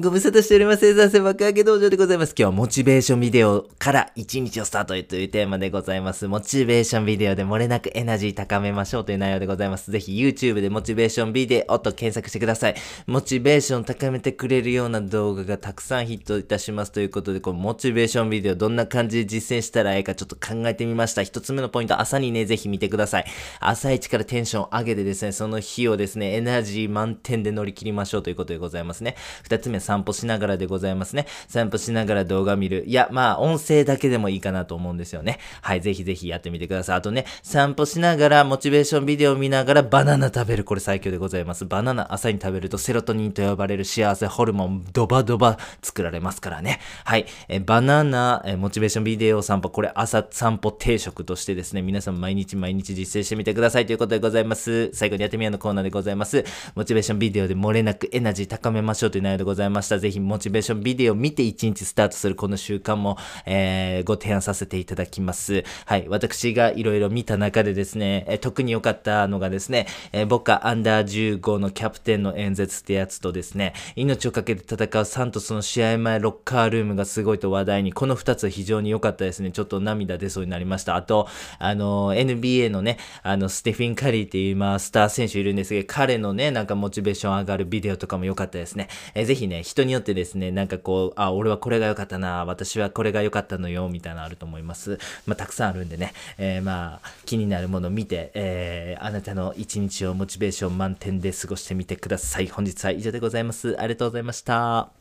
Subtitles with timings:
[0.00, 0.82] ご無沙汰しております。
[0.82, 2.30] 生産性爆上げ道場でございます。
[2.30, 6.28] 今日はモチベーションビデオから一日をスタートへというテーマでございます。
[6.28, 9.90] モチベーションビデオで漏れなくエナジー高めましょうという内容でございます。
[9.90, 12.76] ぜひ YouTube でモチベーションビデオと検索してください。
[13.08, 21.24] モチベーション高めてくれるような動画がたくさんヒットいたしますということで、このモチベーションビデオどんな感じで実践したらええかちょっと考えてみました。
[21.24, 23.24] 一つ目のポイント、朝にね、ぜひ見てください。
[23.58, 29.16] 朝一からテンション上げてですね、その日をですね、エナジー満点で乗り切りましょうということでございますね。
[29.42, 31.26] 二つ目、散歩しながらでございますね。
[31.48, 32.84] 散歩しながら動画見る。
[32.86, 35.38] いや、まあ、音声だけでもいいかなと思うんですよね。
[35.62, 36.96] はい、ぜひぜひやってみてください。
[36.96, 40.64] あとね、散歩しながら、モチベーションビデオ見ながら、バナナ食べる。
[40.64, 41.64] これ最強でございます。
[41.64, 46.80] バナナ朝に食べると、セロトニンと呼ばれる幸せホルモン、ドバドバ作られますからね。
[47.06, 54.92] はい、えバナナ、えモチベーションビデオ散歩、これ朝散歩定食としてですね、皆さん毎日毎日実践してみてくださいということでございます。
[54.92, 56.44] 最後にやってみようのコーナーでございます。
[56.74, 59.98] モチベーションビデオで漏れなくエナジー高めましょうという内容でございますました。
[59.98, 63.16] ぜひモチベーションビデオを見て一日スタートするこの習慣も、
[63.46, 65.64] えー、ご提案させていただきます。
[65.86, 66.08] はい。
[66.08, 79.52] 私がいろいろ見た中でですね、えー特に良かったのがですね、えー僕はアンダー15のキャプテンの演説ってやつとですね、命をかけて戦うサントスの試合前ロッカールームがすごいと話題に、この2つは非常に良かったですね。
[79.52, 80.96] ちょっと涙出そうになりました。
[80.96, 88.88] あと、あの、NBA のね、あの、ステフィン・カリーっていう、まあ、スター選手いるんですけど、彼のね、なんかモチベーション上がるビデオとかも良かったですね。
[89.14, 94.98] えーぜひね、人によってですね、なんかこう、あ、俺はこれが良かったな、私はこれが良かったのよ、みたいなのあると思います。
[95.26, 102.48] まあ、たくさんあるんでね、えーまあ、気になるものを見て、えーあなたの一日をモチベーション満点で過ごしてみてください。
[102.48, 103.78] 本日は以上でございます。
[103.78, 104.97] ありがとうございました。